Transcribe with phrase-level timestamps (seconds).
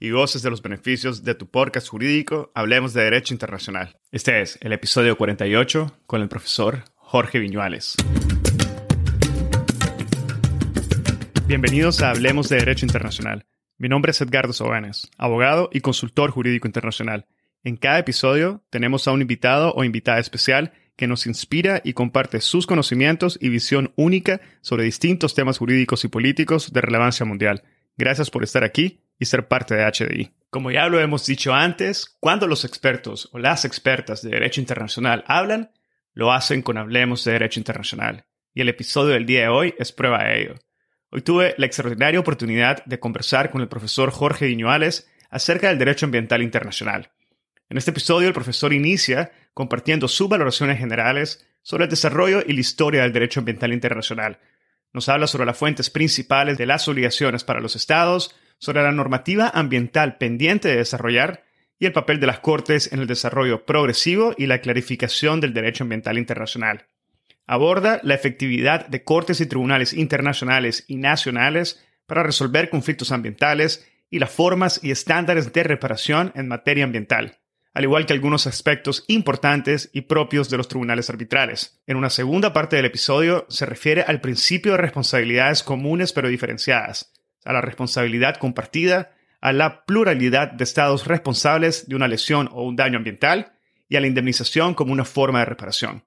[0.00, 3.96] y goces de los beneficios de tu podcast jurídico Hablemos de Derecho Internacional.
[4.12, 7.96] Este es el episodio 48 con el profesor Jorge Viñuales.
[11.46, 13.44] Bienvenidos a Hablemos de Derecho Internacional.
[13.76, 17.26] Mi nombre es Edgardo Sobanes, abogado y consultor jurídico internacional.
[17.64, 22.40] En cada episodio tenemos a un invitado o invitada especial que nos inspira y comparte
[22.40, 27.62] sus conocimientos y visión única sobre distintos temas jurídicos y políticos de relevancia mundial.
[27.96, 30.32] Gracias por estar aquí y ser parte de HDI.
[30.50, 35.24] Como ya lo hemos dicho antes, cuando los expertos o las expertas de Derecho Internacional
[35.26, 35.72] hablan,
[36.14, 38.24] lo hacen con Hablemos de Derecho Internacional.
[38.54, 40.54] Y el episodio del día de hoy es prueba de ello.
[41.10, 46.06] Hoy tuve la extraordinaria oportunidad de conversar con el profesor Jorge Viñuales acerca del derecho
[46.06, 47.10] ambiental internacional.
[47.70, 52.60] En este episodio el profesor inicia compartiendo sus valoraciones generales sobre el desarrollo y la
[52.60, 54.38] historia del derecho ambiental internacional.
[54.92, 59.50] Nos habla sobre las fuentes principales de las obligaciones para los estados, sobre la normativa
[59.54, 61.44] ambiental pendiente de desarrollar
[61.78, 65.84] y el papel de las Cortes en el desarrollo progresivo y la clarificación del derecho
[65.84, 66.86] ambiental internacional.
[67.46, 74.18] Aborda la efectividad de cortes y tribunales internacionales y nacionales para resolver conflictos ambientales y
[74.18, 77.38] las formas y estándares de reparación en materia ambiental,
[77.74, 81.80] al igual que algunos aspectos importantes y propios de los tribunales arbitrales.
[81.86, 87.12] En una segunda parte del episodio se refiere al principio de responsabilidades comunes pero diferenciadas,
[87.44, 92.76] a la responsabilidad compartida, a la pluralidad de estados responsables de una lesión o un
[92.76, 93.52] daño ambiental
[93.88, 96.04] y a la indemnización como una forma de reparación.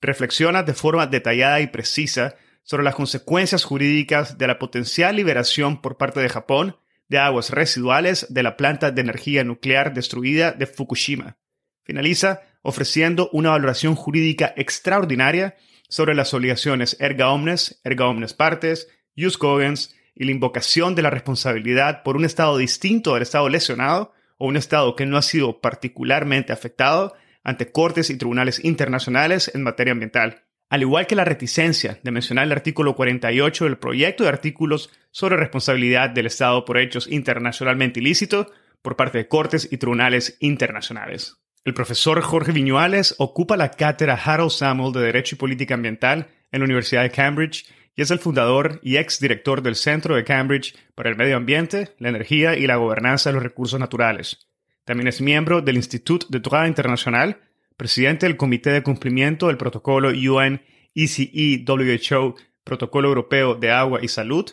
[0.00, 5.96] Reflexiona de forma detallada y precisa sobre las consecuencias jurídicas de la potencial liberación por
[5.96, 6.76] parte de Japón
[7.08, 11.38] de aguas residuales de la planta de energía nuclear destruida de Fukushima.
[11.84, 15.56] Finaliza ofreciendo una valoración jurídica extraordinaria
[15.88, 21.10] sobre las obligaciones erga omnes, erga omnes partes, jus cogens y la invocación de la
[21.10, 25.60] responsabilidad por un Estado distinto del Estado lesionado o un Estado que no ha sido
[25.60, 32.00] particularmente afectado ante cortes y tribunales internacionales en materia ambiental, al igual que la reticencia
[32.02, 37.06] de mencionar el artículo 48 del proyecto de artículos sobre responsabilidad del Estado por hechos
[37.06, 38.48] internacionalmente ilícitos
[38.82, 41.36] por parte de cortes y tribunales internacionales.
[41.64, 46.60] El profesor Jorge Viñuales ocupa la cátedra Harold Samuel de Derecho y Política Ambiental en
[46.60, 50.76] la Universidad de Cambridge y es el fundador y ex director del Centro de Cambridge
[50.94, 54.46] para el Medio Ambiente, la Energía y la Gobernanza de los Recursos Naturales.
[54.84, 57.40] También es miembro del Institut de Droit Internacional,
[57.76, 60.62] presidente del Comité de Cumplimiento del Protocolo UN
[60.94, 64.50] ECE WHO, Protocolo Europeo de Agua y Salud,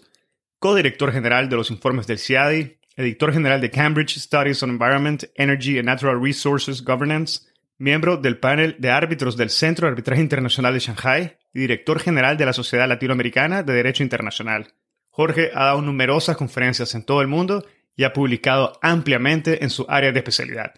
[0.60, 5.78] codirector general de los informes del CIADI, editor general de Cambridge Studies on Environment, Energy
[5.78, 7.42] and Natural Resources Governance,
[7.78, 12.38] miembro del panel de árbitros del Centro de Arbitraje Internacional de Shanghai y director general
[12.38, 14.74] de la Sociedad Latinoamericana de Derecho Internacional.
[15.10, 19.86] Jorge ha dado numerosas conferencias en todo el mundo y ha publicado ampliamente en su
[19.88, 20.74] área de especialidad.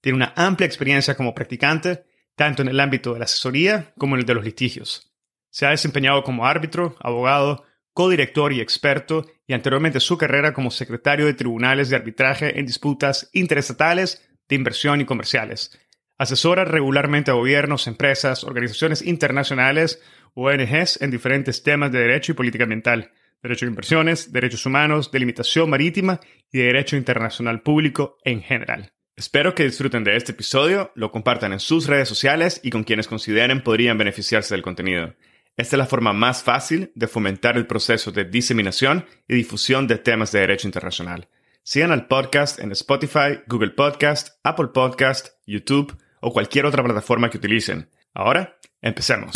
[0.00, 2.04] Tiene una amplia experiencia como practicante,
[2.36, 5.14] tanto en el ámbito de la asesoría como en el de los litigios.
[5.50, 11.26] Se ha desempeñado como árbitro, abogado, codirector y experto, y anteriormente su carrera como secretario
[11.26, 15.78] de tribunales de arbitraje en disputas interestatales, de inversión y comerciales,
[16.16, 20.00] Asesora regularmente a gobiernos, empresas, organizaciones internacionales,
[20.34, 23.10] ONGs en diferentes temas de derecho y política ambiental,
[23.42, 26.20] derecho de inversiones, derechos humanos, delimitación marítima
[26.52, 28.92] y derecho internacional público en general.
[29.16, 33.08] Espero que disfruten de este episodio, lo compartan en sus redes sociales y con quienes
[33.08, 35.14] consideren podrían beneficiarse del contenido.
[35.56, 39.98] Esta es la forma más fácil de fomentar el proceso de diseminación y difusión de
[39.98, 41.28] temas de derecho internacional.
[41.62, 47.36] Sigan al podcast en Spotify, Google Podcast, Apple Podcast, YouTube o cualquier otra plataforma que
[47.36, 47.86] utilicen.
[48.14, 49.32] Ahora, empecemos.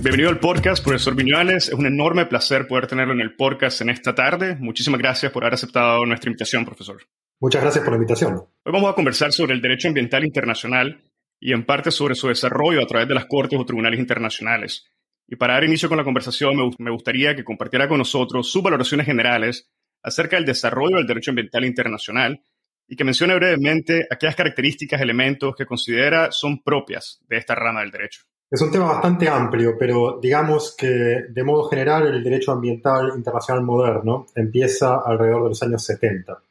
[0.00, 1.68] Bienvenido al podcast, profesor Viñuales.
[1.68, 4.56] Es un enorme placer poder tenerlo en el podcast en esta tarde.
[4.58, 7.02] Muchísimas gracias por haber aceptado nuestra invitación, profesor.
[7.38, 8.34] Muchas gracias por la invitación.
[8.64, 11.02] Hoy vamos a conversar sobre el derecho ambiental internacional
[11.38, 14.86] y en parte sobre su desarrollo a través de las cortes o tribunales internacionales.
[15.26, 19.04] Y para dar inicio con la conversación, me gustaría que compartiera con nosotros sus valoraciones
[19.04, 19.70] generales
[20.02, 22.42] acerca del desarrollo del derecho ambiental internacional
[22.88, 27.90] y que mencione brevemente aquellas características, elementos que considera son propias de esta rama del
[27.90, 28.22] derecho.
[28.50, 33.62] Es un tema bastante amplio, pero digamos que de modo general el derecho ambiental internacional
[33.62, 36.42] moderno empieza alrededor de los años 70.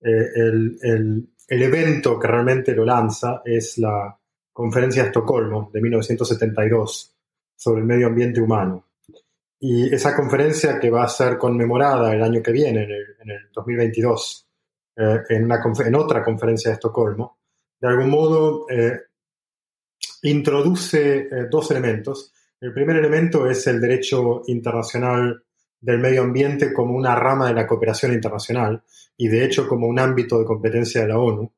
[0.00, 0.30] Eh,
[0.82, 4.18] el, evento que realmente lo lanza es la
[4.50, 7.14] Conferencia de Estocolmo de 1972
[7.54, 8.86] sobre el medio ambiente humano.
[9.60, 14.45] Y esa conferencia que va a ser conmemorada el año que viene, en el, 2022,
[14.96, 17.38] eh, en, una, en, otra conferencia de Estocolmo,
[17.80, 19.00] de algún modo eh,
[20.22, 22.32] introduce eh, dos elementos.
[22.60, 25.42] El primer elemento es el derecho internacional
[25.80, 28.82] del medio ambiente como una rama de la cooperación internacional
[29.16, 31.52] y de hecho como un ámbito de competencia de la ONU.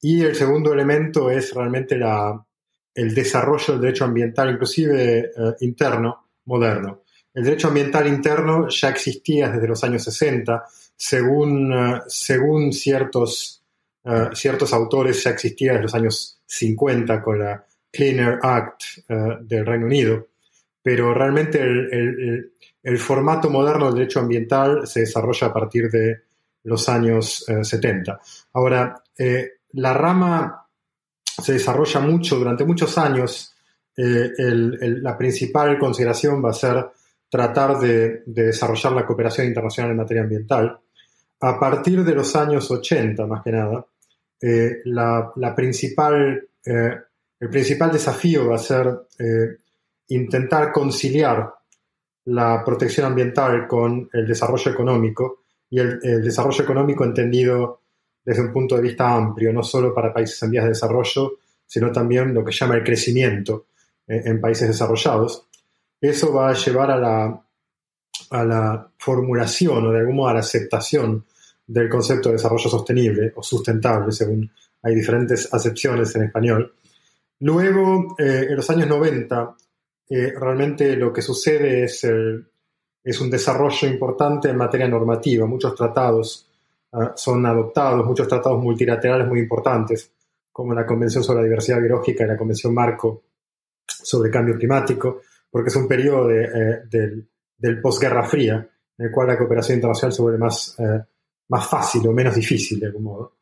[0.00, 2.44] Y el segundo elemento es realmente la,
[2.94, 5.30] el desarrollo del derecho ambiental, inclusive eh,
[5.60, 7.02] interno, moderno.
[7.32, 10.64] El derecho ambiental interno ya existía desde los años 60,
[10.98, 13.54] según, eh, según ciertos,
[14.32, 19.86] ciertos autores ya existía desde los años 50 con la Cleaner Act eh, del Reino
[19.86, 20.28] Unido,
[20.82, 26.22] pero realmente el, formato moderno del derecho ambiental se desarrolla a partir de
[26.64, 28.12] los años 70.
[28.12, 28.16] Eh,
[28.54, 30.66] Ahora, eh, la rama
[31.24, 33.54] se desarrolla mucho, durante muchos años,
[33.96, 36.86] la principal consideración va a ser
[37.28, 40.80] tratar de, desarrollar la cooperación internacional en materia ambiental.
[41.40, 43.86] A partir de los años 80, más que nada,
[44.40, 46.48] la, la, principal
[47.40, 49.58] el principal desafío va a ser eh,
[50.08, 51.54] intentar conciliar
[52.24, 57.82] la protección ambiental con el desarrollo económico y el, desarrollo económico entendido
[58.24, 61.92] desde un punto de vista amplio, no solo para países en vías de desarrollo, sino
[61.92, 63.66] también lo que llama el crecimiento
[64.06, 65.46] eh, en países desarrollados.
[66.00, 67.42] Eso va a llevar a la,
[68.30, 71.24] a la formulación o de algún modo a la aceptación
[71.66, 74.50] del concepto de desarrollo sostenible o sustentable, según
[74.82, 76.72] hay diferentes acepciones en español,
[77.40, 79.56] Luego, eh, en los años 90,
[80.10, 82.04] eh, realmente lo que sucede es,
[83.04, 85.46] es un desarrollo importante en materia normativa.
[85.46, 86.48] Muchos tratados
[86.92, 90.10] ah, son adoptados, muchos tratados multilaterales muy importantes,
[90.50, 93.22] como la Convención sobre la Diversidad Biológica y la Convención Marco
[93.86, 95.20] sobre Cambio Climático,
[95.50, 100.12] porque es un periodo eh, del, del, posguerra fría, en el cual la cooperación internacional
[100.12, 100.76] se vuelve más,
[101.48, 103.38] más fácil o menos difícil de algún modo.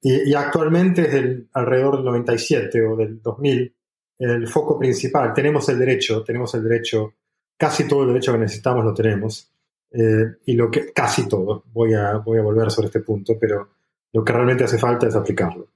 [0.00, 3.74] Y, actualmente es el, alrededor del 97 o del 2000
[4.18, 5.32] el foco principal.
[5.32, 7.14] Tenemos el derecho, tenemos el derecho,
[7.56, 9.50] casi todo el derecho que necesitamos lo tenemos.
[9.90, 13.68] Eh, y lo que, casi todo, voy a, voy a volver sobre este punto, pero
[14.12, 15.68] lo que realmente hace falta es aplicarlo.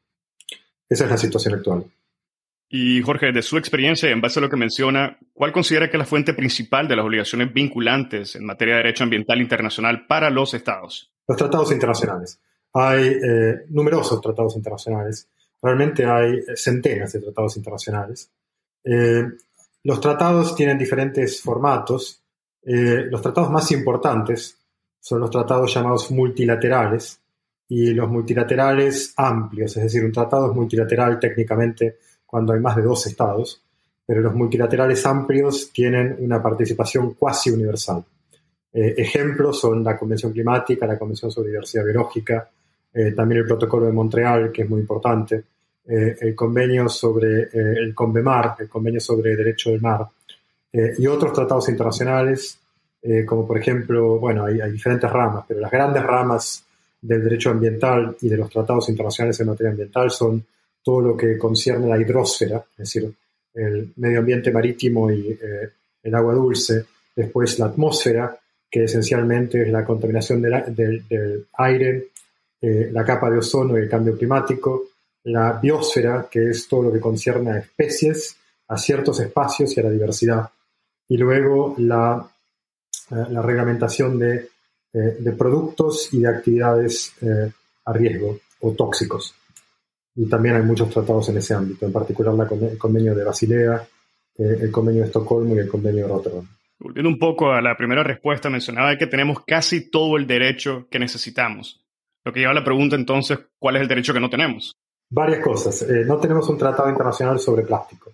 [0.88, 1.84] Esa es la situación actual.
[2.74, 5.98] Y Jorge, de su experiencia, en base a lo que menciona, ¿cuál considera que es
[5.98, 10.54] la fuente principal de las obligaciones vinculantes en materia de derecho ambiental internacional para los
[10.54, 11.12] estados?
[11.28, 12.40] Los tratados internacionales.
[12.72, 15.28] Hay eh, numerosos tratados internacionales,
[15.60, 18.30] realmente hay centenas de tratados internacionales.
[18.82, 19.22] Eh,
[19.84, 22.22] los tratados tienen diferentes formatos.
[22.64, 24.56] Eh, los tratados más importantes
[24.98, 27.20] son los tratados llamados multilaterales
[27.68, 31.98] y los multilaterales amplios, es decir, un tratado es multilateral técnicamente
[32.32, 33.62] cuando hay más de dos estados,
[34.06, 38.02] pero los multilaterales amplios tienen una participación cuasi universal.
[38.72, 42.48] ejemplos son la Convención Climática, la Convención sobre Diversidad Biológica,
[42.94, 45.44] eh, también el protocolo de Montreal, que es muy importante,
[45.84, 50.06] eh, el convenio sobre eh, el CONVEMAR, el convenio sobre derecho del mar,
[50.96, 52.58] y otros tratados internacionales,
[53.26, 56.64] como por ejemplo, bueno, hay, hay, diferentes ramas, pero las grandes ramas
[56.98, 60.42] del derecho ambiental y de los tratados internacionales en materia ambiental son
[60.82, 63.12] todo lo que concierne la hidrosfera, es decir,
[63.54, 65.38] el medio ambiente marítimo y
[66.02, 68.38] el agua dulce, después la atmósfera,
[68.70, 72.08] que esencialmente es la contaminación del, aire
[72.60, 74.84] eh, la capa de ozono y el cambio climático,
[75.24, 78.36] la biosfera, que es todo lo que concierne a especies,
[78.68, 80.50] a ciertos espacios y a la diversidad,
[81.06, 82.26] y luego la,
[83.10, 84.48] eh, la reglamentación de,
[84.92, 87.12] eh, de, productos y de actividades
[87.84, 89.34] a riesgo o tóxicos.
[90.14, 93.86] Y también hay muchos tratados en ese ámbito, en particular la, el convenio de Basilea,
[94.38, 96.46] el convenio de Estocolmo y el convenio de Rotterdam.
[96.78, 100.98] Volviendo un poco a la primera respuesta, mencionaba que tenemos casi todo el derecho que
[100.98, 101.80] necesitamos.
[102.24, 104.76] Lo que lleva a la pregunta entonces, ¿cuál es el derecho que no tenemos?
[105.10, 105.82] Varias cosas.
[105.82, 108.12] Eh, no tenemos un tratado internacional sobre plástico,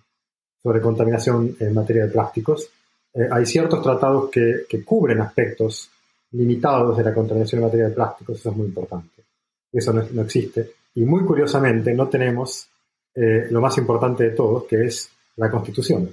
[0.61, 2.69] sobre contaminación en materia de plásticos.
[3.13, 5.89] Eh, hay ciertos tratados que, cubren aspectos
[6.31, 9.23] limitados de la contaminación en materia de plásticos, eso es muy importante.
[9.71, 10.73] Eso no, existe.
[10.95, 12.67] Y muy curiosamente no tenemos
[13.15, 16.09] eh, lo más importante de todo, que es la Constitución.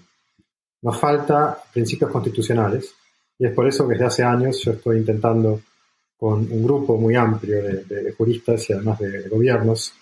[0.83, 2.95] Nos falta principios constitucionales
[3.39, 5.61] y es por eso que desde hace años yo estoy intentando
[6.17, 9.93] con un grupo muy amplio de, juristas y además de, gobiernos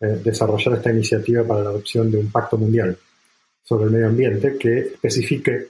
[0.00, 2.96] eh, desarrollar esta iniciativa para la adopción de un pacto mundial
[3.62, 5.68] sobre el medio ambiente que especifique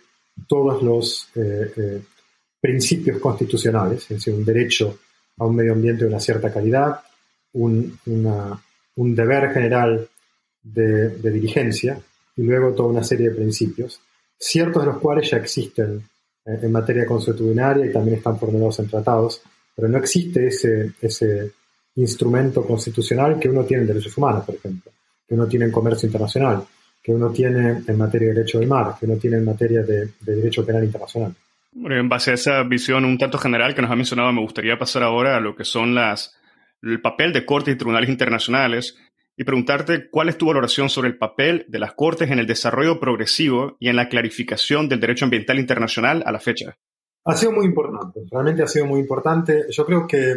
[0.49, 2.03] todos los eh,
[2.61, 4.99] principios constitucionales, es decir, un derecho
[5.39, 7.01] a un medio ambiente de una cierta calidad,
[7.53, 7.99] un,
[8.97, 10.09] un deber general
[10.63, 12.01] de, dirigencia
[12.37, 14.01] y luego toda una serie de principios,
[14.39, 16.03] ciertos de los cuales ya existen
[16.45, 19.43] eh, en materia consuetudinaria y también están formulados en tratados,
[19.75, 21.53] pero no existe ese, ese
[21.97, 24.93] instrumento constitucional que uno tiene en derechos humanos, por ejemplo,
[25.27, 26.65] que uno tiene en comercio internacional,
[27.03, 30.11] que uno tiene en materia de derecho del mar, que uno tiene en materia de,
[30.21, 31.35] de derecho penal internacional.
[31.75, 35.03] En base a esa visión un tanto general que nos ha mencionado, me gustaría pasar
[35.03, 36.37] ahora a lo que son las,
[36.83, 38.97] el papel de cortes y tribunales internacionales
[39.37, 43.01] y preguntarte cuál es tu valoración sobre el papel de las Cortes en el desarrollo
[43.01, 46.77] progresivo y en la clarificación del derecho ambiental internacional a la fecha.
[47.25, 49.67] Ha sido muy importante, realmente ha sido muy importante.
[49.71, 50.35] Yo creo que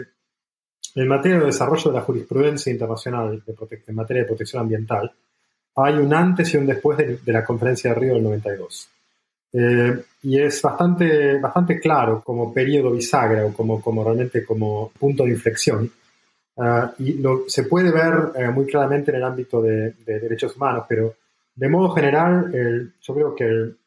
[0.95, 3.43] en materia de desarrollo de la jurisprudencia internacional
[3.87, 5.11] en materia de protección ambiental,
[5.77, 8.89] hay un antes y un después de, la conferencia de Río del 92.
[9.51, 15.23] Eh, y es bastante, bastante claro como periodo bisagra o como, como realmente como punto
[15.23, 15.91] de inflexión
[16.57, 21.15] Ah, y se puede ver eh, muy claramente en el ámbito de, derechos humanos, pero
[21.53, 23.77] de modo general, yo creo que el,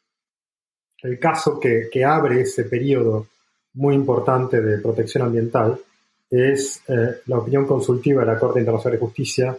[1.03, 3.27] el caso que, que, abre ese periodo
[3.73, 5.79] muy importante de protección ambiental
[6.29, 9.57] es eh, la opinión consultiva de la Corte Internacional de Justicia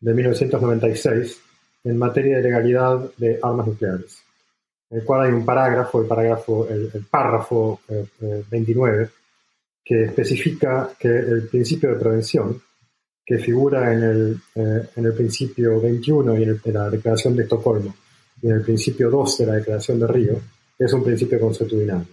[0.00, 1.40] de 1996
[1.84, 4.22] en materia de legalidad de armas nucleares,
[4.90, 7.80] en el cual hay un parágrafo, el parágrafo, el, párrafo
[8.50, 9.08] 29, eh,
[9.84, 12.60] que especifica que el principio de prevención,
[13.24, 17.94] que figura en el, eh, en el principio 21 y en, la Declaración de Estocolmo
[18.42, 20.40] y en el principio 2 de la Declaración de Río,
[20.78, 22.06] es un principio consuetudinario.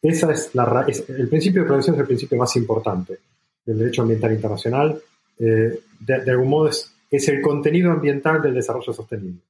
[0.00, 3.18] Esa es la, el principio de prevención es el principio más importante
[3.64, 5.02] del derecho ambiental internacional.
[5.38, 9.40] Eh, de, algún modo es, es, el contenido ambiental del desarrollo sostenible.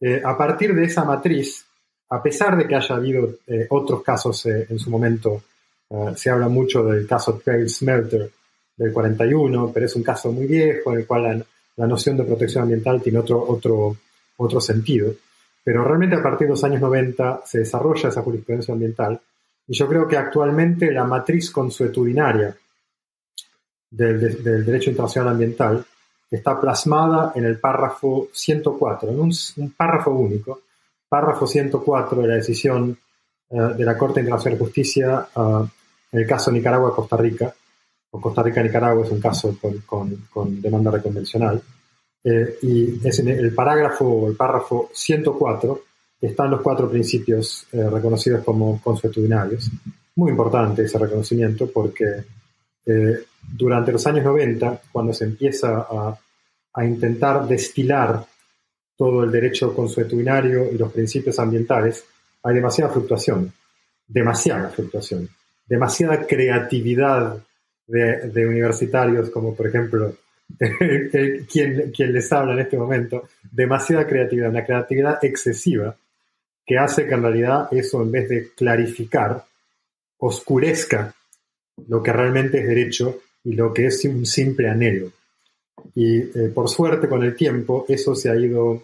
[0.00, 1.64] Eh, a partir de esa matriz,
[2.10, 3.38] a pesar de que haya habido
[3.70, 5.42] otros casos en su momento
[5.90, 8.30] eh, se habla mucho del caso Trail Smelter
[8.76, 11.44] del 41, pero es un caso muy viejo en el cual
[11.76, 13.96] la, noción de protección ambiental tiene otro, otro,
[14.36, 15.12] otro sentido.
[15.62, 19.20] Pero realmente a partir de los años 90 se desarrolla esa jurisprudencia ambiental
[19.66, 22.54] y yo creo que actualmente la matriz consuetudinaria
[23.90, 25.84] del, del derecho internacional ambiental
[26.30, 30.60] está plasmada en el párrafo 104, en un, párrafo único,
[31.08, 32.98] párrafo 104 de la decisión
[33.54, 35.66] de la Corte Internacional de Justicia eh,
[36.12, 37.54] en el caso Nicaragua-Costa Rica,
[38.10, 39.56] o Costa Rica-Nicaragua es un caso
[39.86, 41.60] con, demanda reconvencional,
[42.22, 45.82] eh, y es en el parágrafo, el párrafo 104,
[46.20, 49.70] están los cuatro principios reconocidos como consuetudinarios.
[50.16, 52.24] Muy importante ese reconocimiento porque
[53.42, 56.18] durante los años 90, cuando se empieza a,
[56.72, 58.24] a intentar destilar
[58.96, 62.04] todo el derecho consuetudinario y los principios ambientales,
[62.44, 63.52] hay demasiada fluctuación,
[64.06, 65.28] demasiada fluctuación,
[65.66, 67.38] demasiada creatividad
[67.86, 70.14] de, universitarios, como por ejemplo
[71.50, 75.96] quien, quien les habla en este momento, demasiada creatividad, una creatividad excesiva
[76.66, 79.42] que hace que en realidad eso en vez de clarificar,
[80.18, 81.14] oscurezca
[81.88, 85.10] lo que realmente es derecho y lo que es un simple anhelo.
[85.94, 88.82] Y eh, por suerte con el tiempo eso se ha ido,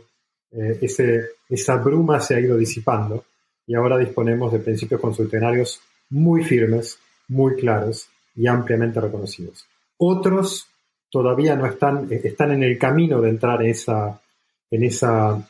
[0.51, 3.25] eh, ese, esa bruma se ha ido disipando
[3.71, 6.99] y ahora disponemos de principios consultarios muy firmes,
[7.29, 9.65] muy claros y ampliamente reconocidos.
[9.97, 10.67] Otros
[11.09, 14.21] todavía no están, eh, están en el camino de entrar en, esa,
[14.73, 15.49] en, esa,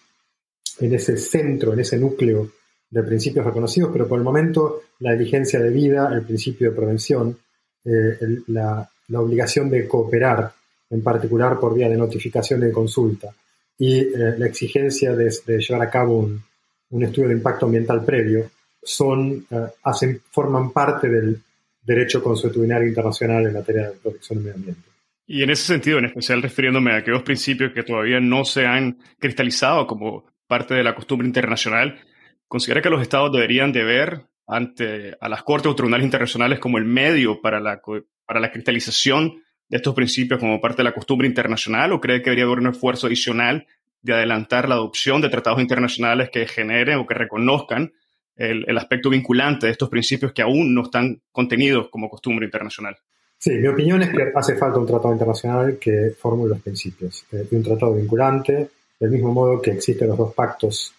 [0.80, 2.50] en ese centro, en ese núcleo
[2.90, 7.38] de principios reconocidos, pero por el momento la diligencia de vida, el principio de prevención,
[7.86, 10.52] eh, la, obligación de cooperar,
[10.90, 13.34] en particular por vía de notificación de consulta,
[13.78, 16.42] y eh, la exigencia de, llevar a cabo un,
[16.90, 18.50] un estudio de impacto ambiental previo,
[18.82, 21.40] son, eh, hacen, forman parte del
[21.82, 24.82] derecho consuetudinario internacional en materia de protección del medio ambiente.
[25.26, 28.98] Y en ese sentido, en especial refiriéndome a aquellos principios que todavía no se han
[29.18, 32.00] cristalizado como parte de la costumbre internacional,
[32.48, 36.78] ¿considera que los estados deberían de ver ante a las cortes o tribunales internacionales como
[36.78, 37.80] el medio para la,
[38.26, 42.30] para la cristalización de estos principios como parte de la costumbre internacional o cree que
[42.30, 43.66] debería haber un esfuerzo adicional
[44.02, 47.92] de adelantar la adopción de tratados internacionales que generen o que reconozcan
[48.36, 52.96] el, aspecto vinculante de estos principios que aún no están contenidos como costumbre internacional.
[53.38, 57.24] Sí, mi opinión es que hace falta un tratado internacional que formule los principios.
[57.32, 60.94] Eh, y un tratado vinculante del mismo modo que existen los dos pactos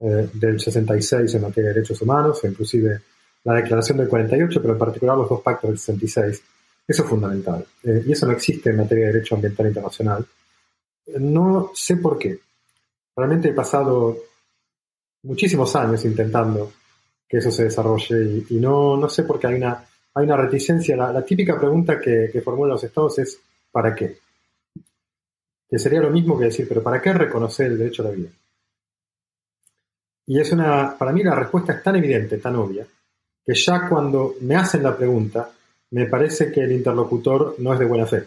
[0.00, 3.00] eh, del 66 en materia de derechos humanos, e inclusive
[3.44, 6.42] la declaración del 48, pero en particular los dos pactos del 66.
[6.86, 7.66] Eso es fundamental.
[7.82, 10.26] Eh, y eso no existe en materia de derecho ambiental internacional.
[11.18, 12.38] No sé por qué.
[13.16, 14.16] Realmente he pasado
[15.22, 16.72] muchísimos años intentando
[17.28, 19.84] que eso se desarrolle y, no, no sé por qué hay una,
[20.14, 20.96] hay una reticencia.
[20.96, 24.18] La, típica pregunta que, que formulan los estados es ¿para qué?
[25.68, 28.30] Que sería lo mismo que decir, pero ¿para qué reconocer el derecho a la vida?
[30.26, 32.86] Y es una, para mí la respuesta es tan evidente, tan obvia,
[33.44, 35.50] que ya cuando me hacen la pregunta,
[35.90, 38.24] me parece que el interlocutor no es de buena fe.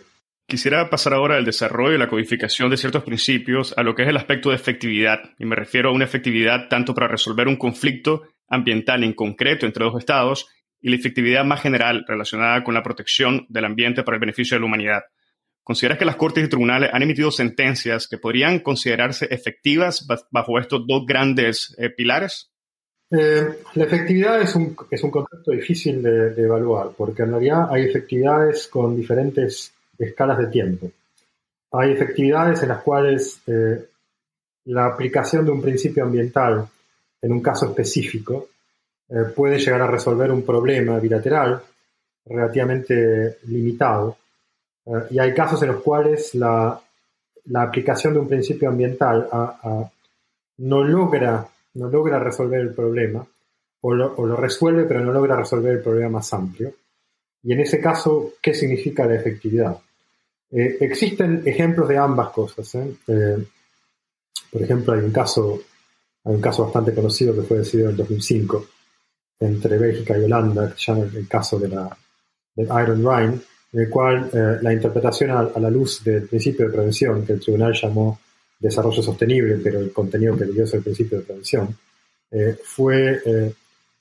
[0.51, 4.09] Quisiera pasar ahora al desarrollo y la codificación de ciertos principios a lo que es
[4.09, 8.23] el aspecto de efectividad, y me refiero a una efectividad tanto para resolver un conflicto
[8.49, 10.49] ambiental en concreto entre dos estados
[10.81, 14.59] y la efectividad más general relacionada con la protección del ambiente para el beneficio de
[14.59, 15.03] la humanidad.
[15.63, 20.85] ¿Consideras que las cortes y tribunales han emitido sentencias que podrían considerarse efectivas bajo estos
[20.85, 22.51] dos grandes eh, pilares?
[23.09, 27.67] Eh, la efectividad es un, es un concepto difícil de, de, evaluar, porque en realidad
[27.69, 29.71] hay efectividades con diferentes
[30.05, 30.91] escalas de tiempo.
[31.73, 33.85] Hay efectividades en las cuales eh,
[34.65, 36.67] la aplicación de un principio ambiental
[37.21, 38.47] en un caso específico
[39.09, 41.61] eh, puede llegar a resolver un problema bilateral
[42.25, 44.17] relativamente limitado.
[44.85, 46.79] Eh, y hay casos en los cuales la,
[47.55, 49.27] aplicación de un principio ambiental
[50.57, 53.25] no, logra, no logra resolver el problema,
[53.81, 56.73] o lo resuelve pero no logra resolver el problema más amplio.
[57.43, 59.79] Y en ese caso, ¿qué significa la efectividad?
[60.51, 62.75] Eh, existen ejemplos de ambas cosas.
[62.75, 62.93] ¿eh?
[63.07, 63.37] Eh,
[64.51, 65.61] por ejemplo, hay un caso,
[66.23, 68.65] un caso bastante conocido que fue decidido en el 2005
[69.39, 71.97] entre Bélgica y Holanda, que se llama el caso de la,
[72.55, 73.39] del Iron Rhine,
[73.73, 74.29] en el cual
[74.61, 78.19] la interpretación a, la luz del principio de prevención, que el tribunal llamó
[78.59, 81.75] desarrollo sostenible, pero el contenido que dio es el principio de prevención,
[82.63, 83.55] fue,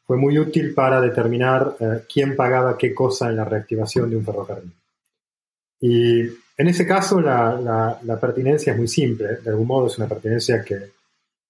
[0.04, 1.74] fue muy útil para determinar
[2.12, 4.72] quién pagaba qué cosa en la reactivación de un ferrocarril.
[5.80, 10.62] Y en ese caso la, pertinencia es muy simple, de algún modo es una pertinencia
[10.62, 10.90] que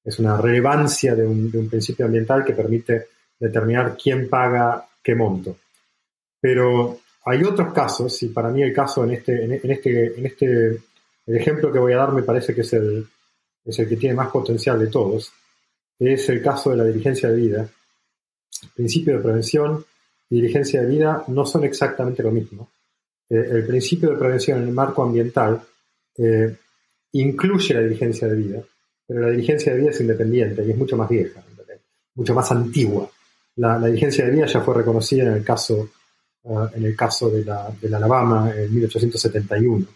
[0.05, 5.57] es una relevancia de un, principio ambiental que permite determinar quién paga qué monto.
[6.41, 10.47] Pero hay otros casos, y para mí el caso en este, en, este, en este,
[11.27, 13.07] el ejemplo que voy a dar me parece que es el,
[13.65, 15.33] es el que tiene más potencial de todos,
[15.99, 17.69] es el caso de la diligencia de vida.
[18.63, 19.85] El principio de prevención
[20.31, 22.71] y diligencia de vida no son exactamente lo mismo.
[23.31, 25.63] Eh, el principio de prevención en el marco ambiental
[26.19, 26.57] eh,
[27.13, 28.63] incluye la diligencia de vida,
[29.07, 31.43] pero la diligencia de vida es independiente y es mucho más vieja,
[32.17, 33.09] mucho más antigua.
[33.57, 35.91] La, diligencia de vida ya fue reconocida en el caso,
[36.43, 39.87] uh, en el caso de, la, de Alabama en 1871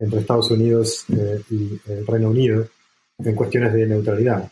[0.00, 2.68] entre Estados Unidos eh, y el Reino Unido
[3.18, 4.48] en cuestiones de neutralidad.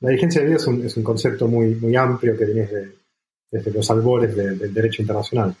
[0.00, 2.68] La diligencia de vida es un, concepto muy, muy amplio que viene
[3.50, 5.54] desde los albores del derecho internacional.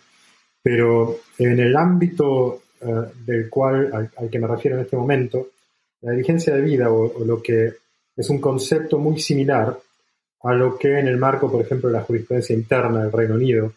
[0.62, 2.86] Pero en el ámbito eh,
[3.24, 5.48] del cual al, que me refiero en este momento,
[6.00, 7.72] la diligencia de vida o, lo que
[8.16, 9.78] es un concepto muy similar
[10.42, 13.72] a lo que en el marco, por ejemplo, de la jurisprudencia interna del Reino Unido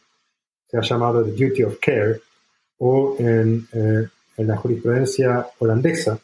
[0.68, 2.20] se ha llamado the duty of care
[2.78, 6.20] o en, eh, en la jurisprudencia holandesa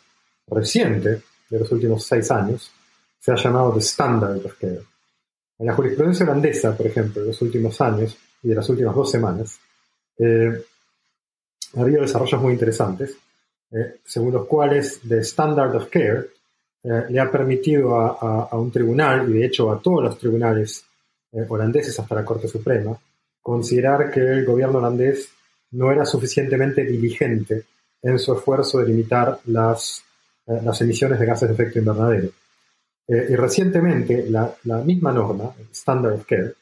[0.48, 2.72] reciente de los últimos seis años
[3.20, 4.82] se ha llamado the standard of care.
[5.60, 9.12] En la jurisprudencia holandesa, por ejemplo, de los últimos años y de las últimas dos
[9.12, 9.60] semanas,
[10.18, 10.64] eh,
[11.76, 13.16] ha habido desarrollos muy interesantes,
[13.72, 16.28] eh, según los cuales The Standard of Care
[16.84, 20.84] eh, le ha permitido a, un tribunal, y de hecho a todos los tribunales
[21.50, 22.98] holandeses hasta la Corte Suprema,
[23.42, 25.30] considerar que el gobierno holandés
[25.72, 27.66] no era suficientemente diligente
[28.02, 30.04] en su esfuerzo de limitar las,
[30.46, 32.30] las emisiones de gases de efecto invernadero.
[33.08, 36.54] y recientemente la, la misma norma, Standard of Care,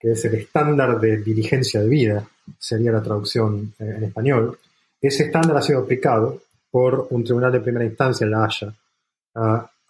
[0.00, 2.26] que es el estándar de diligencia de vida,
[2.58, 4.58] sería la traducción eh, en español,
[4.98, 8.74] ese estándar ha sido aplicado por un tribunal de primera instancia La Haya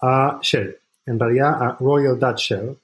[0.02, 2.76] a Shell, en realidad a Royal Dutch Shell,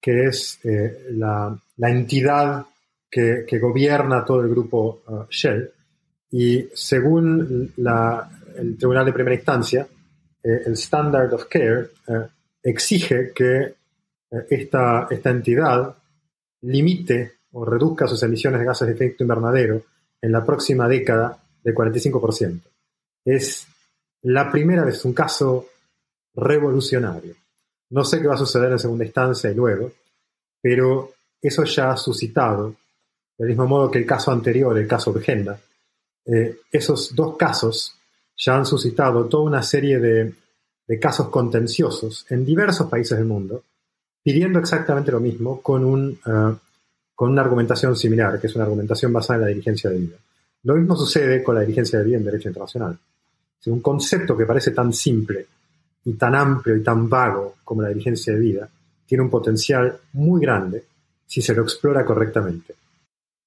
[0.00, 2.64] que es eh, la, entidad
[3.10, 5.70] que, gobierna todo el grupo uh, Shell.
[6.30, 9.86] Y según el tribunal de primera instancia,
[10.42, 11.88] eh, el Standard of Care
[12.62, 13.74] exige que
[14.48, 15.94] esta, esta entidad
[16.62, 19.82] limite o reduzca sus emisiones de gases de efecto invernadero
[20.20, 22.60] en la próxima década de 45%.
[23.24, 23.66] Es
[24.22, 25.66] la primera vez un caso
[26.34, 27.34] revolucionario.
[27.90, 29.92] No sé qué va a suceder en segunda instancia y luego,
[30.60, 32.74] pero eso ya ha suscitado,
[33.36, 35.58] del mismo modo que el caso anterior, el caso Urgenda,
[36.26, 37.96] eh, esos dos casos
[38.36, 40.34] ya han suscitado toda una serie de
[41.00, 43.64] casos contenciosos en diversos países del mundo,
[44.22, 46.56] pidiendo exactamente lo mismo con, un, eh,
[47.14, 50.16] con una argumentación similar, que es una argumentación basada en la diligencia de vida.
[50.64, 52.98] Lo mismo sucede con la diligencia de vida en derecho internacional.
[53.60, 55.46] Es un concepto que parece tan simple
[56.04, 58.68] y tan amplio y tan vago como la diligencia de vida
[59.06, 60.84] tiene un potencial muy grande
[61.26, 62.74] si se lo explora correctamente.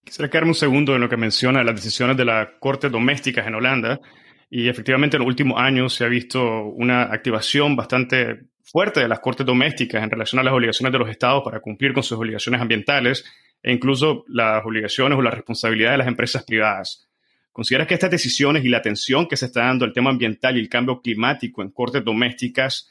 [0.04, 3.56] Quisiera quedarme un segundo en lo que menciona las decisiones de las cortes domésticas en
[3.56, 4.02] Holanda.
[4.50, 9.20] Y efectivamente en los últimos años se ha visto una activación bastante fuerte de las
[9.20, 12.62] cortes domésticas en relación a las obligaciones de los estados para cumplir con sus obligaciones
[12.62, 13.26] ambientales
[13.62, 17.08] e incluso las obligaciones o la responsabilidad de las empresas privadas.
[17.52, 20.60] ¿Consideras que estas decisiones y la atención que se está dando al tema ambiental y
[20.60, 22.90] el cambio climático en cortes domésticas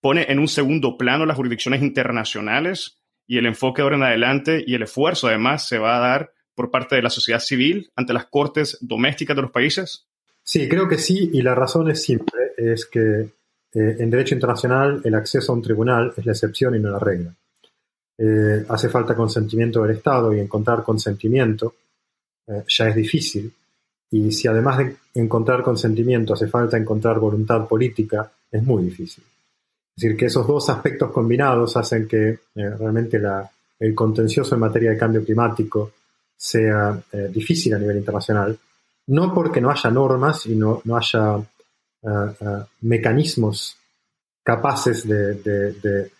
[0.00, 4.74] pone en un segundo plano las jurisdicciones internacionales y el enfoque ahora en adelante y
[4.74, 8.26] el esfuerzo además se va a dar por parte de la sociedad civil ante las
[8.26, 10.08] cortes domésticas de los países?
[10.42, 13.28] Sí, creo que sí, y la razón es simple, es que
[13.72, 16.98] eh, en derecho internacional el acceso a un tribunal es la excepción y no la
[16.98, 17.34] regla.
[18.16, 21.74] Eh, hace falta consentimiento del Estado y encontrar consentimiento
[22.46, 23.52] eh, ya es difícil.
[24.10, 29.22] Y si además de encontrar consentimiento hace falta encontrar voluntad política, es muy difícil.
[29.94, 34.90] Es decir, que esos dos aspectos combinados hacen que realmente la, el contencioso en materia
[34.92, 35.92] de cambio climático
[36.36, 38.56] sea difícil a nivel internacional,
[39.08, 41.36] no porque no haya normas y no, no haya
[42.80, 43.76] mecanismos
[44.42, 46.10] capaces de,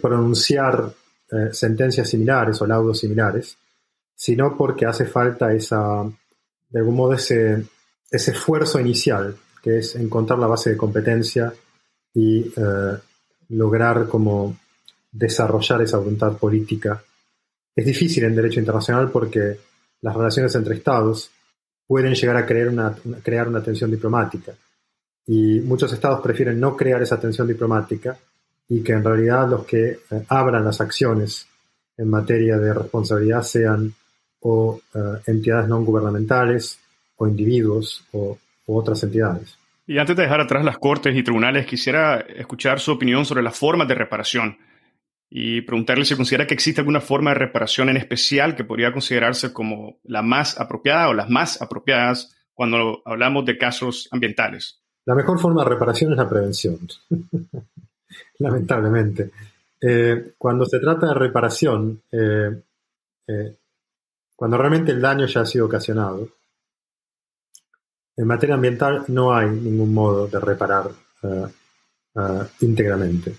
[0.00, 0.92] pronunciar
[1.52, 3.56] sentencias similares o laudos similares,
[4.14, 6.04] sino porque hace falta esa,
[6.68, 7.64] de algún modo, ese,
[8.10, 11.52] esfuerzo inicial, que es encontrar la base de competencia
[12.14, 12.52] y
[13.50, 14.56] lograr como
[15.12, 17.02] desarrollar esa voluntad política
[17.74, 19.58] es difícil en derecho internacional porque
[20.02, 21.30] las relaciones entre estados
[21.86, 24.52] pueden llegar a crear una tensión diplomática.
[25.26, 28.16] Y muchos estados prefieren no crear esa tensión diplomática
[28.68, 31.46] y que en realidad los que eh, abran las acciones
[31.96, 33.92] en materia de responsabilidad sean
[34.40, 36.78] o eh, entidades no gubernamentales
[37.16, 39.56] o individuos o, o otras entidades.
[39.86, 43.58] Y antes de dejar atrás las cortes y tribunales, quisiera escuchar su opinión sobre las
[43.58, 44.56] formas de reparación
[45.28, 49.52] y preguntarle si considera que existe alguna forma de reparación en especial que podría considerarse
[49.52, 54.79] como la más apropiada o las más apropiadas cuando hablamos de casos ambientales.
[55.06, 56.78] La mejor forma de reparación es la prevención,
[58.38, 59.30] lamentablemente.
[59.80, 62.62] Eh, cuando se trata de reparación, eh,
[63.26, 63.56] eh,
[64.36, 66.28] cuando realmente el daño ya ha sido ocasionado,
[68.16, 70.90] en materia ambiental no hay ningún modo de reparar
[72.60, 73.34] íntegramente.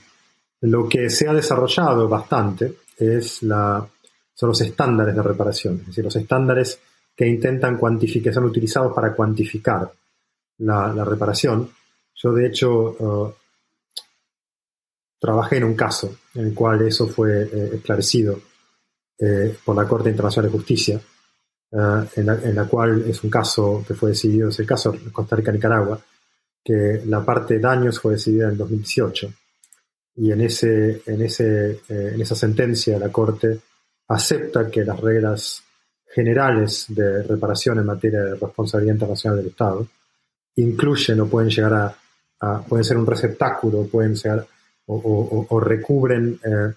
[0.62, 3.86] Lo que se ha desarrollado bastante es la,
[4.34, 6.80] son los estándares de reparación, es decir, los estándares
[7.16, 9.92] que intentan cuantificar, son utilizados para cuantificar
[10.62, 11.70] la, reparación.
[12.16, 13.34] Yo, de hecho, uh,
[15.20, 18.40] trabajé en un caso en el cual eso fue eh, esclarecido
[19.20, 21.02] eh, por la Corte Internacional de Justicia,
[21.74, 26.02] en, la, cual es un caso que fue decidido, es el caso de Costa Rica-Nicaragua,
[26.64, 29.34] que la parte de daños fue decidida en 2018
[30.16, 33.60] y en, ese, en, ese, eh, en esa sentencia la Corte
[34.08, 35.64] acepta que las reglas
[36.14, 39.88] generales de reparación en materia de responsabilidad internacional del Estado
[40.56, 41.96] incluyen o pueden llegar
[42.40, 44.46] a, pueden ser un receptáculo, pueden ser
[44.88, 46.74] o, recubren eh,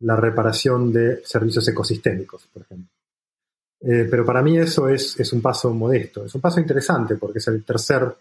[0.00, 2.88] la reparación de servicios ecosistémicos, por ejemplo.
[3.80, 7.48] Eh, pero para mí eso es, un paso modesto, es un paso interesante porque es
[7.48, 8.12] el tercer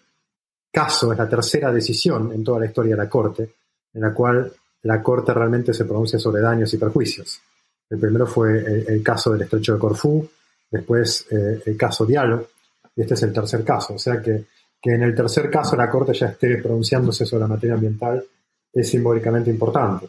[0.72, 3.54] caso, es la tercera decisión en toda la historia de la Corte
[3.94, 4.52] en la cual
[4.84, 7.42] la Corte realmente se pronuncia sobre daños y perjuicios.
[7.90, 10.30] El primero fue el, caso del estrecho de Corfú,
[10.70, 12.50] después eh, el caso Diallo,
[12.96, 13.96] y este es el tercer caso.
[13.96, 14.46] O sea que,
[14.82, 18.24] que en el tercer caso la Corte ya esté pronunciándose sobre la materia ambiental
[18.72, 20.08] es simbólicamente importante.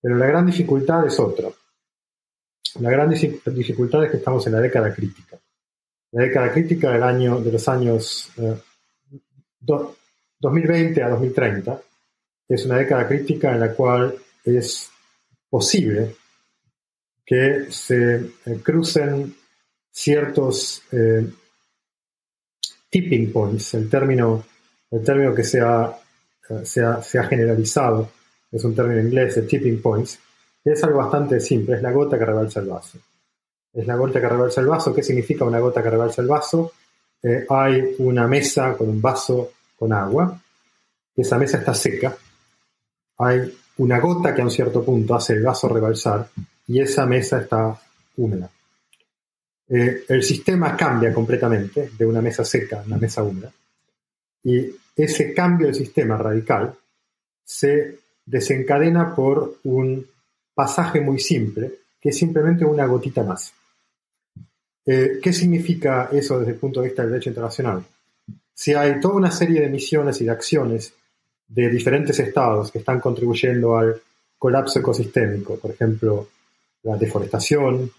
[0.00, 1.48] Pero la gran dificultad es otra.
[2.80, 5.38] La gran dificultad es que estamos en la década crítica.
[6.12, 8.30] La década crítica del año, de los años
[9.60, 11.80] 2020 eh, a 2030
[12.48, 14.90] es una década crítica en la cual es
[15.50, 16.16] posible
[17.26, 19.34] que se eh, crucen
[19.90, 21.28] ciertos eh,
[22.90, 24.44] tipping points, el término,
[24.90, 25.96] el término que se ha,
[26.50, 28.10] eh, se, ha, generalizado,
[28.50, 30.18] es un término inglés, el tipping points,
[30.64, 32.98] es algo bastante simple, es la gota que rebalsa el vaso.
[33.72, 34.94] Es la gota que rebalsa el vaso.
[34.94, 36.72] ¿Qué significa una gota que rebalsa el vaso?
[37.48, 40.40] hay una mesa con un vaso con agua,
[41.16, 42.16] esa mesa está seca,
[43.18, 46.28] hay una gota que a un cierto punto hace el vaso rebalsar
[46.66, 47.76] y esa mesa está
[48.16, 48.50] húmeda.
[49.68, 53.52] Eh, el sistema cambia completamente de una mesa seca a una mesa húmeda
[54.42, 56.74] y ese cambio del sistema radical
[57.44, 60.06] se desencadena por un
[60.54, 63.52] pasaje muy simple, que es simplemente una gotita más.
[64.84, 67.84] Eh, ¿Qué significa eso desde el punto de vista del derecho internacional?
[68.54, 70.92] Si hay toda una serie de misiones y de acciones
[71.46, 74.00] de diferentes estados que están contribuyendo al
[74.36, 76.28] colapso ecosistémico, por ejemplo,
[76.82, 77.90] la deforestación,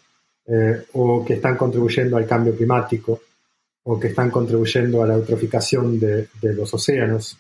[0.52, 3.22] eh, o que están contribuyendo al cambio climático,
[3.84, 7.38] o que están contribuyendo a la eutroficación de, los océanos.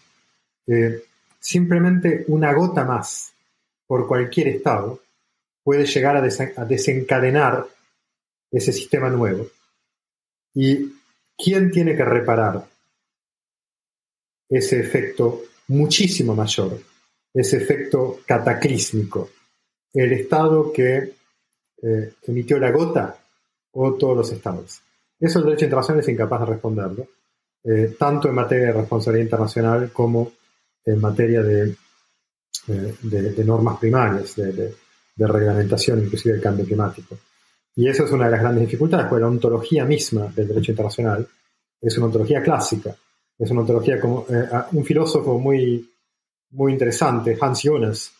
[0.67, 1.03] Eh,
[1.39, 3.33] simplemente una gota más
[3.87, 5.01] por cualquier estado
[5.63, 7.65] puede llegar a, desencadenar
[8.51, 9.47] ese sistema nuevo.
[10.53, 10.93] ¿Y
[11.35, 12.67] quién tiene que reparar
[14.49, 16.79] ese efecto muchísimo mayor,
[17.33, 19.31] ese efecto cataclísmico?
[19.93, 21.18] ¿El estado que
[21.81, 23.15] eh, emitió la gota
[23.71, 24.81] o todos los estados?
[25.19, 27.07] Eso el derecho internacional es incapaz de responderlo,
[27.63, 30.31] eh, tanto en materia de responsabilidad internacional como
[30.85, 31.75] en materia de,
[32.67, 34.75] eh, normas primarias, de,
[35.17, 37.17] reglamentación, inclusive del cambio climático.
[37.75, 41.27] Y eso es una de las grandes dificultades, porque la ontología misma del derecho internacional
[41.81, 42.95] es una ontología clásica,
[43.37, 44.25] es una ontología como
[44.71, 45.89] un filósofo muy,
[46.51, 48.11] muy interesante, Hans Jonas,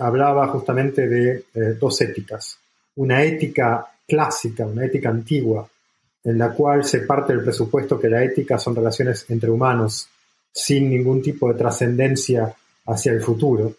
[0.00, 1.44] hablaba justamente de
[1.78, 2.58] dos éticas.
[2.96, 5.68] Una ética clásica, una ética antigua,
[6.22, 10.08] en la cual se parte del presupuesto que la ética son relaciones entre humanos
[10.52, 12.54] sin ningún tipo de trascendencia
[12.86, 13.74] hacia el futuro,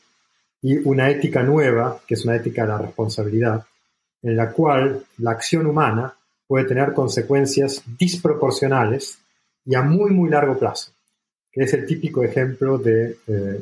[0.61, 3.63] y una ética nueva, que es una ética de la responsabilidad,
[4.21, 6.13] en la cual la acción humana
[6.47, 9.19] puede tener consecuencias disproporcionales
[9.63, 10.91] y a muy, muy largo plazo,
[11.51, 13.61] que es el típico ejemplo de, eh,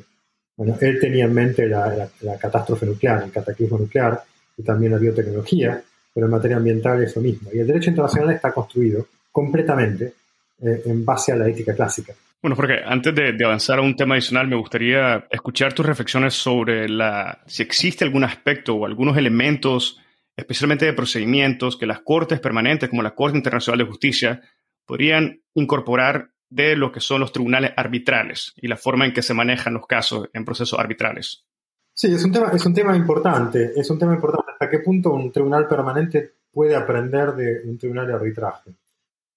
[0.55, 4.23] bueno, él tenía en mente la, la catástrofe nuclear, el cataclismo nuclear
[4.57, 5.81] y también la biotecnología,
[6.13, 7.49] pero en materia ambiental es lo mismo.
[7.53, 10.13] Y el derecho internacional está construido completamente
[10.61, 12.13] eh, en base a la ética clásica.
[12.41, 16.89] Bueno, porque antes de, avanzar a un tema adicional, me gustaría escuchar tus reflexiones sobre
[16.89, 20.01] la, si existe algún aspecto o algunos elementos,
[20.35, 24.41] especialmente de procedimientos, que las cortes permanentes, como la Corte Internacional de Justicia,
[24.85, 29.33] podrían incorporar de lo que son los tribunales arbitrales y la forma en que se
[29.33, 31.45] manejan los casos en procesos arbitrales.
[31.93, 33.73] Sí, es un tema, es un tema importante.
[33.75, 34.51] Es un tema importante.
[34.51, 38.71] ¿Hasta qué punto un tribunal permanente puede aprender de un tribunal de arbitraje?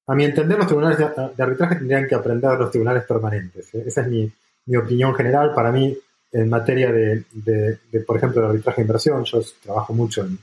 [0.07, 3.75] A mi entender, los tribunales de, arbitraje tendrían que aprender de los tribunales permanentes.
[3.75, 3.85] ¿eh?
[3.87, 4.33] Esa es mi,
[4.66, 5.53] mi, opinión general.
[5.55, 5.97] Para mí,
[6.33, 10.38] en materia de, de, por ejemplo, de arbitraje de inversión, yo trabajo mucho en,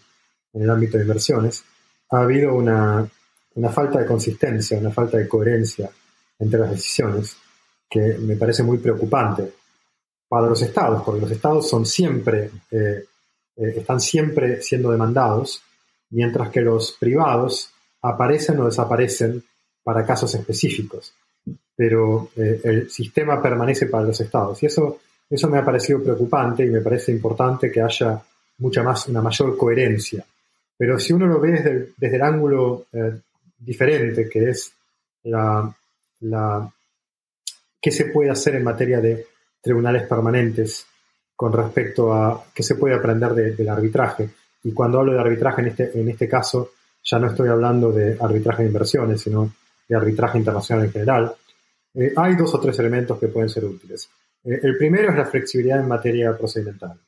[0.54, 1.64] en el ámbito de inversiones,
[2.12, 3.08] ha habido una,
[3.56, 5.90] una falta de consistencia, una falta de coherencia
[6.40, 7.38] entre las decisiones
[7.90, 9.54] que me parece muy preocupante
[10.34, 13.06] para los estados, porque los estados son siempre, eh,
[13.56, 15.62] eh, están siempre siendo demandados,
[16.10, 17.70] mientras que los privados
[18.02, 19.44] aparecen o desaparecen
[19.84, 21.14] para casos específicos.
[21.76, 24.64] Pero eh, el sistema permanece para los estados.
[24.64, 28.20] Y eso, eso me ha parecido preocupante y me parece importante que haya
[28.58, 30.26] mucha más, una mayor coherencia.
[30.76, 32.88] Pero si uno lo ve desde, desde el ángulo
[33.60, 34.74] diferente, que es
[35.26, 35.72] la,
[36.22, 36.74] la,
[37.80, 39.28] qué se puede hacer en materia de
[39.64, 40.86] tribunales permanentes
[41.36, 44.30] con respecto a qué se puede aprender del arbitraje.
[44.64, 46.72] Y cuando hablo de arbitraje en este, en este caso,
[47.02, 49.54] ya no estoy hablando de arbitraje de inversiones, sino
[49.88, 51.34] de arbitraje internacional en general.
[51.94, 54.10] Eh, hay dos o tres elementos que pueden ser útiles.
[54.44, 57.00] Eh, el primero es la flexibilidad en materia procedimental.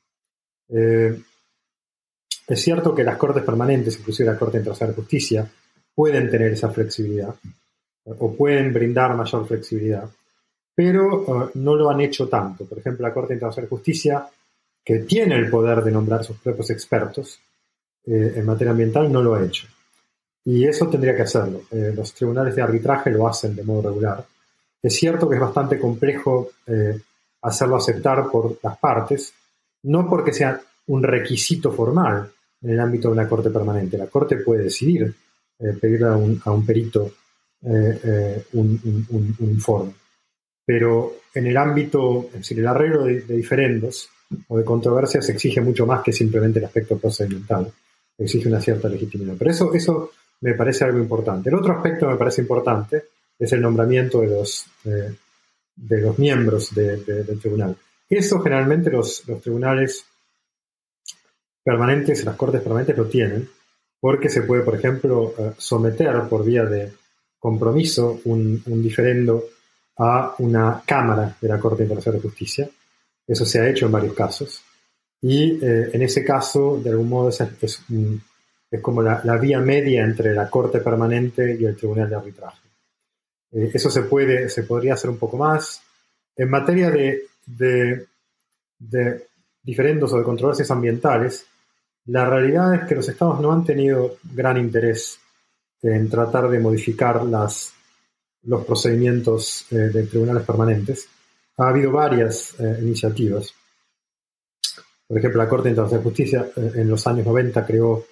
[0.69, 1.21] Eh,
[2.47, 5.47] es cierto que las cortes permanentes, inclusive la Corte Internacional de Justicia,
[5.93, 7.33] pueden tener esa flexibilidad
[8.05, 10.07] o pueden brindar mayor flexibilidad
[10.75, 12.65] pero eh, no lo han hecho tanto.
[12.65, 14.27] Por ejemplo, la Corte Internacional de Justicia,
[14.83, 17.39] que tiene el poder de nombrar sus propios expertos
[18.05, 19.67] eh, en materia ambiental, no lo ha hecho.
[20.43, 21.61] Y eso tendría que hacerlo.
[21.71, 24.23] Eh, los tribunales de arbitraje lo hacen de modo regular.
[24.83, 26.51] Es cierto que es bastante complejo
[27.41, 29.33] hacerlo aceptar por las partes,
[29.83, 33.97] no porque sea un requisito formal en el ámbito de una corte permanente.
[33.97, 35.11] La corte puede decidir
[35.81, 37.13] pedirle a un, perito
[37.63, 39.93] un, un informe
[40.65, 44.09] pero en el ámbito, es decir, el arreglo de, diferendos
[44.47, 47.71] o de controversias exige mucho más que simplemente el aspecto procedimental,
[48.17, 49.35] exige una cierta legitimidad.
[49.37, 51.49] Pero eso, eso me parece algo importante.
[51.49, 53.03] El otro aspecto que me parece importante
[53.37, 55.13] es el nombramiento de los, eh,
[55.75, 57.75] de los miembros del tribunal.
[58.09, 60.05] Eso generalmente los, tribunales
[61.63, 63.47] permanentes, las cortes permanentes lo tienen,
[63.99, 66.93] porque se puede, por ejemplo, eh, someter por vía de
[67.39, 69.43] compromiso un diferendo
[69.97, 72.69] a una Cámara de la Corte Internacional de Justicia.
[73.27, 74.61] Eso se ha hecho en varios casos.
[75.21, 77.81] Y eh, en ese caso, de algún modo, es, es,
[78.81, 82.67] como la, vía media entre la Corte Permanente y el Tribunal de Arbitraje.
[83.51, 85.81] Eh, eso se, puede, se podría hacer un poco más.
[86.35, 89.27] En materia de, de
[89.63, 91.45] diferendos o de controversias ambientales,
[92.07, 95.17] la realidad es que los estados no han tenido gran interés
[95.81, 97.74] en tratar de modificar las,
[98.45, 101.07] los procedimientos eh, de tribunales permanentes.
[101.57, 103.53] Ha habido varias eh, iniciativas.
[105.07, 108.05] Por ejemplo, la Corte Internacional de Justicia eh, en los años 90 creó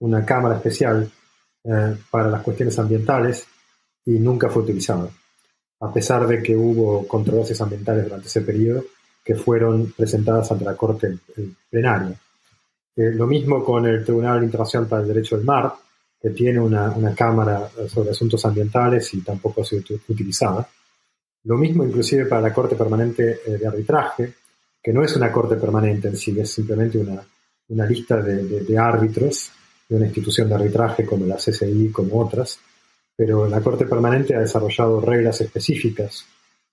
[0.00, 1.10] una cámara especial
[2.10, 3.46] para las cuestiones ambientales
[4.06, 5.10] y nunca fue utilizada,
[5.80, 8.82] a pesar de que hubo controversias ambientales durante ese periodo
[9.22, 11.18] que fueron presentadas ante la Corte
[11.68, 12.18] plenaria.
[12.96, 15.72] Eh, lo mismo con el Tribunal Internacional para el Derecho del Mar,
[16.20, 20.68] que tiene una, cámara sobre asuntos ambientales y tampoco ha sido utilizada.
[21.44, 24.34] Lo mismo inclusive para la Corte Permanente eh, de Arbitraje,
[24.82, 27.22] que no es una Corte Permanente en sí, es simplemente una,
[27.68, 29.50] una lista de, de, árbitros
[29.88, 32.58] de una institución de arbitraje como la CCI, como otras,
[33.16, 36.26] pero la Corte Permanente ha desarrollado reglas específicas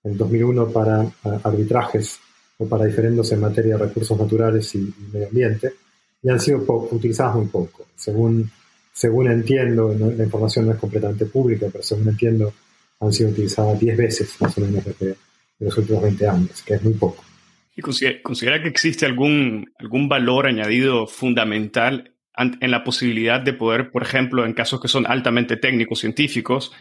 [0.04, 1.10] en 2001 para
[1.42, 2.18] arbitrajes
[2.58, 5.74] o para diferendos en materia de recursos naturales y, medio ambiente,
[6.22, 7.86] y han sido utilizadas muy poco.
[7.94, 8.50] Según,
[8.92, 12.52] según entiendo, la información no es completamente pública, pero según entiendo,
[13.00, 15.16] han sido utilizadas 10 veces más o menos desde
[15.60, 17.24] los últimos 20 años, que es muy poco.
[17.76, 24.02] ¿Y considera, que existe algún, algún valor añadido fundamental en la posibilidad de poder, por
[24.02, 26.72] ejemplo, en casos que son altamente técnicos, científicos,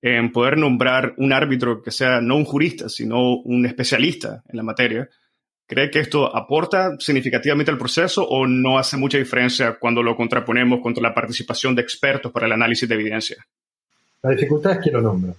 [0.00, 4.62] en poder nombrar un árbitro que sea no un jurista, sino un especialista en la
[4.62, 5.08] materia.
[5.66, 10.80] ¿Cree que esto aporta significativamente al proceso o no hace mucha diferencia cuando lo contraponemos
[10.80, 13.46] contra la participación de expertos para el análisis de evidencia?
[14.22, 15.32] La dificultad es quién lo nombra.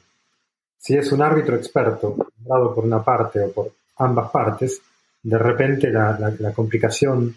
[0.78, 4.82] Si es un árbitro experto, dado por una parte o por ambas partes,
[5.22, 7.36] de repente la, complicación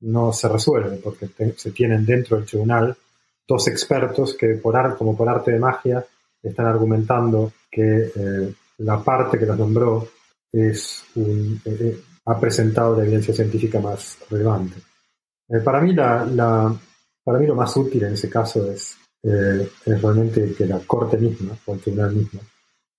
[0.00, 2.96] no se resuelve porque se tienen dentro del tribunal
[3.46, 6.04] dos expertos que por como por arte de magia
[6.42, 10.08] están argumentando que eh, la parte que los nombró
[10.52, 14.76] es un, eh, eh, ha presentado la evidencia científica más relevante.
[15.64, 16.74] para, mí la,
[17.22, 21.56] para mí lo más útil en ese caso es, es realmente que la Corte misma,
[21.66, 22.40] o el tribunal mismo,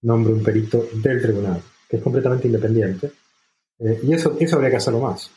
[0.01, 3.11] nombre un perito del tribunal, que es completamente independiente,
[3.79, 5.29] y eso, eso habría que hacerlo más.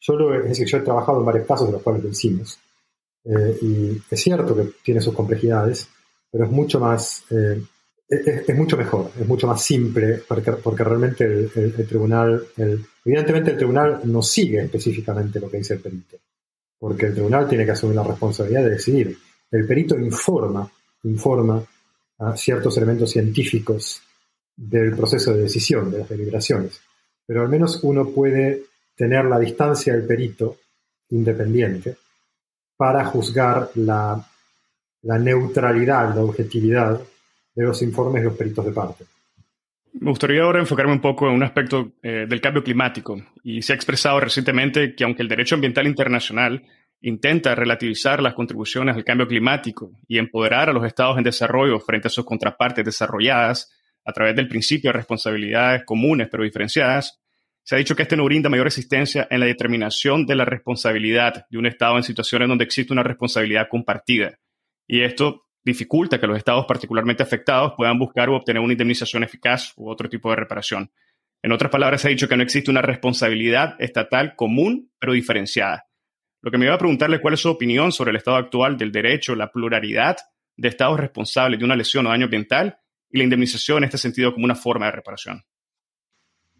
[0.00, 2.58] Yo, lo, es decir, yo he trabajado en varios casos de los cuales lo hicimos,
[3.62, 5.88] y es cierto que tiene sus complejidades,
[6.30, 7.62] pero es mucho más, eh,
[8.08, 12.46] es, mucho mejor, es mucho más simple, porque, porque realmente el, tribunal,
[13.04, 16.16] evidentemente el tribunal no sigue específicamente lo que dice el perito,
[16.78, 19.18] porque el tribunal tiene que asumir la responsabilidad de decidir.
[19.50, 20.70] El perito informa,
[21.04, 21.64] informa
[22.18, 24.00] a ciertos elementos científicos
[24.56, 26.80] del proceso de decisión, de las deliberaciones,
[27.26, 28.62] pero al menos uno puede
[28.94, 30.56] tener la distancia del perito
[31.10, 31.96] independiente
[32.76, 34.26] para juzgar la
[35.06, 37.00] la neutralidad, la objetividad
[37.56, 39.04] de los informes de los peritos de parte.
[39.98, 43.20] Me gustaría ahora enfocarme un poco en un aspecto eh, del cambio climático.
[43.42, 46.62] Y se ha expresado recientemente que aunque el derecho ambiental internacional
[47.00, 52.08] intenta relativizar las contribuciones al cambio climático y empoderar a los estados en desarrollo frente
[52.08, 53.72] a sus contrapartes desarrolladas
[54.04, 57.20] a través del principio de responsabilidades comunes pero diferenciadas,
[57.62, 61.46] se ha dicho que este no brinda mayor existencia en la determinación de la responsabilidad
[61.50, 64.38] de un estado en situaciones donde existe una responsabilidad compartida
[64.86, 69.72] y esto dificulta que los estados particularmente afectados puedan buscar o obtener una indemnización eficaz
[69.76, 70.92] u otro tipo de reparación.
[71.42, 75.88] En otras palabras, se ha dicho que no existe una responsabilidad estatal común, pero diferenciada.
[76.40, 78.92] Lo que me iba a preguntarle cuál es su opinión sobre el estado actual del
[78.92, 80.16] derecho, la pluralidad
[80.56, 82.78] de estados responsables de una lesión o daño ambiental
[83.10, 85.44] y la indemnización en este sentido como una forma de reparación.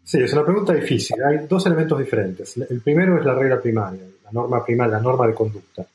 [0.03, 1.15] Sí, es una pregunta difícil.
[1.23, 2.57] Hay dos elementos diferentes.
[2.57, 5.87] El primero es la regla primaria, la norma primaria, la norma de conducta.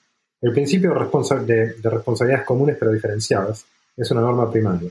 [0.42, 3.64] El principio de, responsabilidades comunes pero diferenciadas
[3.96, 4.90] es una norma primaria.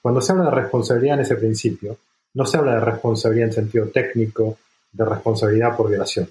[0.00, 1.98] Cuando se habla de responsabilidad en ese principio,
[2.34, 4.56] no se habla de responsabilidad en sentido técnico,
[4.90, 6.28] de responsabilidad por violación.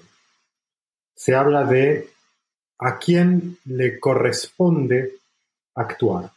[1.14, 2.08] Se habla de
[2.80, 5.18] a quién le corresponde
[5.76, 6.30] actuar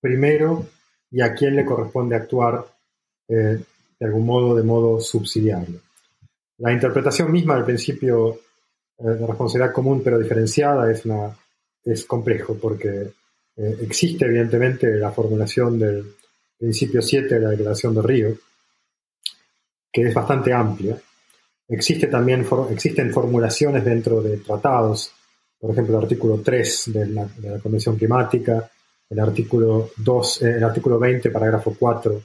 [0.00, 0.66] primero
[1.10, 2.64] y a quién le corresponde actuar
[3.28, 3.58] eh,
[3.98, 5.80] de algún modo de modo subsidiario.
[6.58, 8.40] La interpretación misma del principio
[8.98, 11.36] eh, de responsabilidad común pero diferenciada es, una,
[11.84, 13.10] es complejo porque
[13.56, 16.14] eh, existe evidentemente la formulación del
[16.58, 18.36] principio 7 de la Declaración de Río,
[19.92, 20.96] que es bastante amplia.
[21.68, 25.12] Existe también, existen formulaciones dentro de tratados,
[25.58, 27.28] por ejemplo, el artículo 3 de la,
[27.62, 28.70] Convención Climática,
[29.08, 32.22] el artículo, 2, eh, el artículo 20, parágrafo 4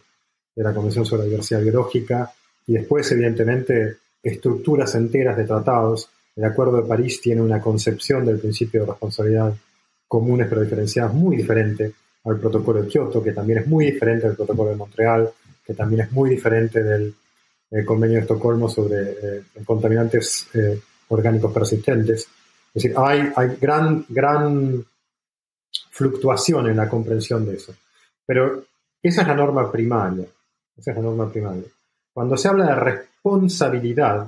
[0.55, 2.31] de la Convención sobre la Diversidad Biológica,
[2.67, 8.39] y después, evidentemente, estructuras enteras de tratados el Acuerdo de París tiene una concepción del
[8.39, 9.53] principio de responsabilidad
[10.07, 11.93] comunes pero diferenciadas muy diferente
[12.25, 15.29] al protocolo de Kioto, que también es muy diferente del protocolo de Montreal,
[15.65, 17.13] que también es muy diferente del
[17.71, 20.49] el convenio de Estocolmo sobre contaminantes
[21.07, 22.27] orgánicos persistentes.
[22.73, 24.85] Es decir, hay, hay gran, gran
[25.89, 27.73] fluctuación en la comprensión de eso.
[28.25, 28.65] Pero
[29.01, 30.25] esa es la norma primaria.
[30.77, 31.63] Esa es la norma primaria.
[32.13, 34.27] Cuando se habla de responsabilidad,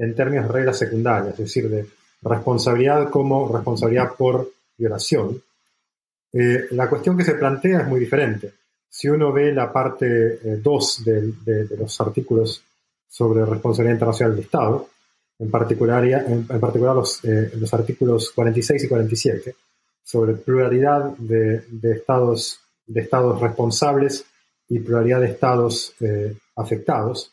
[0.00, 1.86] en términos de reglas secundarias, es decir, de
[2.22, 5.42] responsabilidad como responsabilidad por violación,
[6.32, 8.54] eh, la cuestión que se plantea es muy diferente.
[8.88, 12.62] Si uno ve la parte 2 eh, de, los artículos
[13.06, 14.88] sobre responsabilidad internacional del Estado,
[15.38, 19.54] en particular, en, particular los, eh, los, artículos 46 y 47,
[20.02, 24.24] sobre pluralidad de, estados, de estados responsables
[24.66, 25.94] y pluralidad de estados
[26.56, 27.32] afectados,